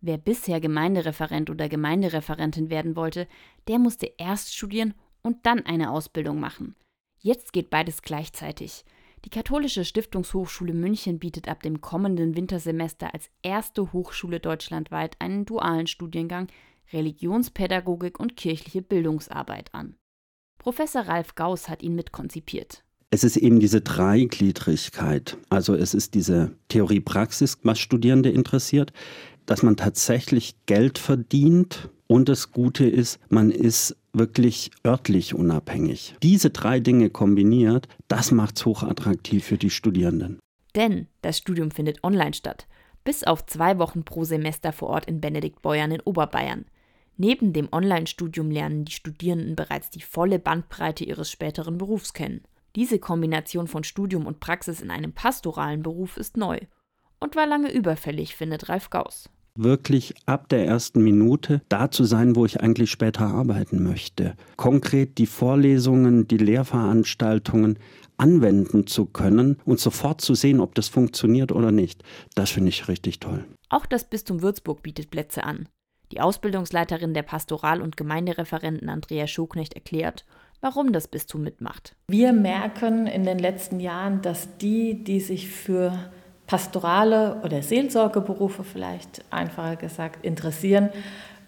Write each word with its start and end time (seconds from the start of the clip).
Wer 0.00 0.18
bisher 0.18 0.60
Gemeindereferent 0.60 1.50
oder 1.50 1.68
Gemeindereferentin 1.68 2.70
werden 2.70 2.96
wollte, 2.96 3.26
der 3.68 3.78
musste 3.78 4.10
erst 4.16 4.54
studieren 4.54 4.94
und 5.22 5.44
dann 5.44 5.66
eine 5.66 5.90
Ausbildung 5.90 6.40
machen. 6.40 6.74
Jetzt 7.18 7.52
geht 7.52 7.68
beides 7.68 8.00
gleichzeitig. 8.00 8.84
Die 9.26 9.30
Katholische 9.30 9.84
Stiftungshochschule 9.84 10.72
München 10.72 11.18
bietet 11.18 11.48
ab 11.48 11.62
dem 11.62 11.82
kommenden 11.82 12.34
Wintersemester 12.34 13.12
als 13.12 13.28
erste 13.42 13.92
Hochschule 13.92 14.40
deutschlandweit 14.40 15.16
einen 15.18 15.44
dualen 15.44 15.86
Studiengang 15.86 16.48
Religionspädagogik 16.92 18.18
und 18.18 18.36
kirchliche 18.36 18.80
Bildungsarbeit 18.80 19.74
an. 19.74 19.96
Professor 20.58 21.02
Ralf 21.02 21.34
Gauss 21.34 21.68
hat 21.68 21.82
ihn 21.82 21.94
mitkonzipiert. 21.94 22.82
Es 23.12 23.24
ist 23.24 23.36
eben 23.36 23.58
diese 23.58 23.80
Dreigliedrigkeit. 23.80 25.36
Also 25.48 25.74
es 25.74 25.94
ist 25.94 26.14
diese 26.14 26.52
Theorie-Praxis, 26.68 27.58
was 27.64 27.80
Studierende 27.80 28.30
interessiert, 28.30 28.92
dass 29.50 29.64
man 29.64 29.76
tatsächlich 29.76 30.54
Geld 30.66 30.96
verdient 30.96 31.90
und 32.06 32.28
das 32.28 32.52
Gute 32.52 32.88
ist, 32.88 33.18
man 33.30 33.50
ist 33.50 33.96
wirklich 34.12 34.70
örtlich 34.86 35.34
unabhängig. 35.34 36.14
Diese 36.22 36.50
drei 36.50 36.78
Dinge 36.78 37.10
kombiniert, 37.10 37.88
das 38.06 38.30
macht 38.30 38.58
es 38.58 38.64
hochattraktiv 38.64 39.44
für 39.44 39.58
die 39.58 39.70
Studierenden. 39.70 40.38
Denn 40.76 41.08
das 41.22 41.38
Studium 41.38 41.72
findet 41.72 42.04
online 42.04 42.32
statt, 42.32 42.68
bis 43.02 43.24
auf 43.24 43.44
zwei 43.44 43.80
Wochen 43.80 44.04
pro 44.04 44.22
Semester 44.22 44.72
vor 44.72 44.90
Ort 44.90 45.06
in 45.06 45.20
Benediktbeuern 45.20 45.90
in 45.90 46.00
Oberbayern. 46.02 46.66
Neben 47.16 47.52
dem 47.52 47.68
Online-Studium 47.72 48.52
lernen 48.52 48.84
die 48.84 48.92
Studierenden 48.92 49.56
bereits 49.56 49.90
die 49.90 50.00
volle 50.00 50.38
Bandbreite 50.38 51.02
ihres 51.02 51.28
späteren 51.28 51.76
Berufs 51.76 52.12
kennen. 52.12 52.42
Diese 52.76 53.00
Kombination 53.00 53.66
von 53.66 53.82
Studium 53.82 54.26
und 54.26 54.38
Praxis 54.38 54.80
in 54.80 54.92
einem 54.92 55.12
pastoralen 55.12 55.82
Beruf 55.82 56.18
ist 56.18 56.36
neu 56.36 56.60
und 57.18 57.34
war 57.34 57.48
lange 57.48 57.72
überfällig, 57.72 58.36
findet 58.36 58.68
Ralf 58.68 58.90
Gauss 58.90 59.28
wirklich 59.54 60.14
ab 60.26 60.48
der 60.48 60.66
ersten 60.66 61.02
Minute 61.02 61.62
da 61.68 61.90
zu 61.90 62.04
sein, 62.04 62.36
wo 62.36 62.44
ich 62.44 62.60
eigentlich 62.60 62.90
später 62.90 63.26
arbeiten 63.26 63.82
möchte. 63.82 64.34
Konkret 64.56 65.18
die 65.18 65.26
Vorlesungen, 65.26 66.28
die 66.28 66.38
Lehrveranstaltungen 66.38 67.78
anwenden 68.16 68.86
zu 68.86 69.06
können 69.06 69.58
und 69.64 69.80
sofort 69.80 70.20
zu 70.20 70.34
sehen, 70.34 70.60
ob 70.60 70.74
das 70.74 70.88
funktioniert 70.88 71.52
oder 71.52 71.72
nicht. 71.72 72.02
Das 72.34 72.50
finde 72.50 72.68
ich 72.68 72.88
richtig 72.88 73.18
toll. 73.20 73.44
Auch 73.70 73.86
das 73.86 74.04
Bistum 74.04 74.42
Würzburg 74.42 74.82
bietet 74.82 75.10
Plätze 75.10 75.44
an. 75.44 75.68
Die 76.12 76.20
Ausbildungsleiterin 76.20 77.14
der 77.14 77.22
Pastoral- 77.22 77.80
und 77.80 77.96
Gemeindereferenten 77.96 78.88
Andrea 78.88 79.26
Schoknecht 79.26 79.74
erklärt, 79.74 80.24
warum 80.60 80.92
das 80.92 81.08
Bistum 81.08 81.42
mitmacht. 81.42 81.94
Wir 82.08 82.32
merken 82.32 83.06
in 83.06 83.24
den 83.24 83.38
letzten 83.38 83.80
Jahren, 83.80 84.20
dass 84.20 84.56
die, 84.58 85.04
die 85.04 85.20
sich 85.20 85.48
für 85.48 86.10
pastorale 86.50 87.36
oder 87.44 87.62
Seelsorgeberufe 87.62 88.64
vielleicht 88.64 89.22
einfacher 89.30 89.76
gesagt 89.76 90.24
interessieren, 90.24 90.88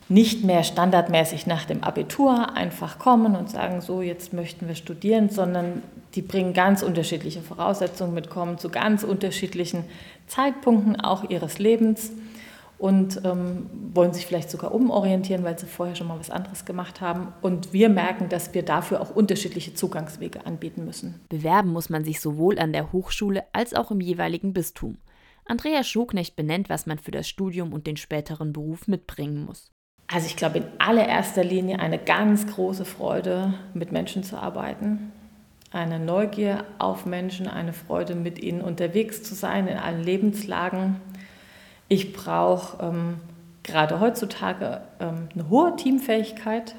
nicht 0.08 0.44
mehr 0.44 0.62
standardmäßig 0.62 1.48
nach 1.48 1.64
dem 1.64 1.82
Abitur 1.82 2.54
einfach 2.54 3.00
kommen 3.00 3.34
und 3.34 3.50
sagen, 3.50 3.80
so 3.80 4.00
jetzt 4.00 4.32
möchten 4.32 4.68
wir 4.68 4.76
studieren, 4.76 5.28
sondern 5.28 5.82
die 6.14 6.22
bringen 6.22 6.52
ganz 6.52 6.84
unterschiedliche 6.84 7.40
Voraussetzungen 7.40 8.14
mit, 8.14 8.30
kommen 8.30 8.58
zu 8.58 8.68
ganz 8.68 9.02
unterschiedlichen 9.02 9.82
Zeitpunkten 10.28 11.00
auch 11.00 11.28
ihres 11.28 11.58
Lebens 11.58 12.12
und 12.82 13.20
ähm, 13.24 13.70
wollen 13.94 14.12
sich 14.12 14.26
vielleicht 14.26 14.50
sogar 14.50 14.74
umorientieren, 14.74 15.44
weil 15.44 15.56
sie 15.56 15.66
vorher 15.66 15.94
schon 15.94 16.08
mal 16.08 16.18
was 16.18 16.30
anderes 16.30 16.64
gemacht 16.64 17.00
haben. 17.00 17.32
Und 17.40 17.72
wir 17.72 17.88
merken, 17.88 18.28
dass 18.28 18.54
wir 18.54 18.64
dafür 18.64 19.00
auch 19.00 19.14
unterschiedliche 19.14 19.72
Zugangswege 19.72 20.46
anbieten 20.46 20.84
müssen. 20.84 21.20
Bewerben 21.28 21.70
muss 21.70 21.90
man 21.90 22.02
sich 22.02 22.20
sowohl 22.20 22.58
an 22.58 22.72
der 22.72 22.90
Hochschule 22.90 23.44
als 23.52 23.72
auch 23.72 23.92
im 23.92 24.00
jeweiligen 24.00 24.52
Bistum. 24.52 24.98
Andrea 25.44 25.84
Schoknecht 25.84 26.34
benennt, 26.34 26.70
was 26.70 26.86
man 26.86 26.98
für 26.98 27.12
das 27.12 27.28
Studium 27.28 27.72
und 27.72 27.86
den 27.86 27.96
späteren 27.96 28.52
Beruf 28.52 28.88
mitbringen 28.88 29.44
muss. 29.44 29.70
Also 30.08 30.26
ich 30.26 30.34
glaube 30.34 30.58
in 30.58 30.64
allererster 30.78 31.44
Linie 31.44 31.78
eine 31.78 31.98
ganz 31.98 32.48
große 32.48 32.84
Freude, 32.84 33.54
mit 33.74 33.92
Menschen 33.92 34.24
zu 34.24 34.36
arbeiten. 34.36 35.12
Eine 35.70 36.00
Neugier 36.00 36.64
auf 36.80 37.06
Menschen, 37.06 37.46
eine 37.46 37.74
Freude, 37.74 38.16
mit 38.16 38.42
ihnen 38.42 38.60
unterwegs 38.60 39.22
zu 39.22 39.36
sein 39.36 39.68
in 39.68 39.78
allen 39.78 40.02
Lebenslagen 40.02 41.00
ich 41.92 42.14
brauche 42.14 42.82
ähm, 42.82 43.20
gerade 43.62 44.00
heutzutage 44.00 44.80
ähm, 44.98 45.28
eine 45.34 45.50
hohe 45.50 45.76
Teamfähigkeit, 45.76 46.74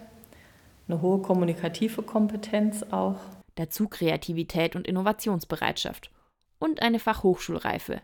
eine 0.87 1.03
hohe 1.03 1.21
kommunikative 1.21 2.01
Kompetenz 2.01 2.81
auch. 2.89 3.19
Dazu 3.53 3.87
Kreativität 3.87 4.75
und 4.75 4.87
Innovationsbereitschaft 4.87 6.09
und 6.57 6.81
eine 6.81 6.97
Fachhochschulreife. 6.97 8.01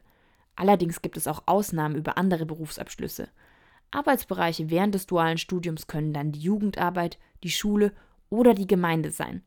Allerdings 0.55 1.01
gibt 1.01 1.17
es 1.17 1.27
auch 1.27 1.41
Ausnahmen 1.47 1.95
über 1.95 2.15
andere 2.15 2.45
Berufsabschlüsse. 2.45 3.29
Arbeitsbereiche 3.89 4.69
während 4.69 4.93
des 4.93 5.07
dualen 5.07 5.39
Studiums 5.39 5.87
können 5.87 6.13
dann 6.13 6.31
die 6.31 6.41
Jugendarbeit, 6.41 7.17
die 7.41 7.49
Schule 7.49 7.91
oder 8.29 8.53
die 8.53 8.67
Gemeinde 8.67 9.09
sein. 9.09 9.41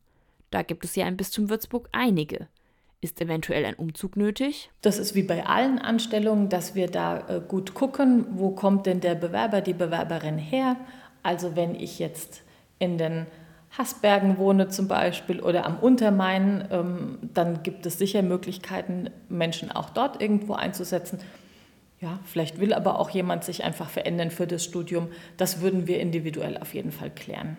Da 0.51 0.63
gibt 0.63 0.85
es 0.85 0.97
ja 0.97 1.07
in 1.07 1.17
Bistum 1.17 1.49
Würzburg 1.49 1.89
einige. 1.93 2.49
Ist 3.03 3.21
eventuell 3.21 3.65
ein 3.65 3.75
Umzug 3.75 4.17
nötig? 4.17 4.71
Das 4.81 5.01
ist 5.01 5.17
wie 5.17 5.25
bei 5.25 5.45
allen 5.45 5.81
Anstellungen, 5.81 6.49
dass 6.49 6.77
wir 6.77 6.87
da 6.87 7.19
äh, 7.29 7.41
gut 7.41 7.75
gucken, 7.75 8.27
wo 8.31 8.51
kommt 8.51 8.87
denn 8.87 9.01
der 9.01 9.17
Bewerber, 9.17 9.61
die 9.61 9.73
Bewerberin 9.73 10.39
her. 10.39 10.77
Also 11.25 11.57
wenn 11.57 11.75
ich 11.75 11.99
jetzt 11.99 12.43
in 12.79 12.99
den 12.99 13.27
Haßbergen 13.77 14.39
wohne 14.39 14.69
zum 14.69 14.87
Beispiel 14.87 15.41
oder 15.41 15.67
am 15.67 15.81
Untermain, 15.81 16.69
ähm, 16.71 17.19
dann 17.35 17.65
gibt 17.65 17.87
es 17.87 17.99
sicher 17.99 18.23
Möglichkeiten, 18.23 19.11
Menschen 19.29 19.73
auch 19.73 19.91
dort 19.91 20.23
irgendwo 20.23 20.55
einzusetzen. 20.55 21.19
Ja, 22.01 22.21
vielleicht 22.25 22.61
will 22.61 22.73
aber 22.73 23.01
auch 23.01 23.11
jemand 23.11 23.43
sich 23.43 23.65
einfach 23.65 23.91
verändern 23.91 24.31
für 24.31 24.47
das 24.47 24.63
Studium. 24.63 25.09
Das 25.37 25.61
würden 25.61 25.89
wir 25.89 25.99
individuell 25.99 26.57
auf 26.57 26.73
jeden 26.73 26.93
Fall 26.93 27.11
klären. 27.11 27.57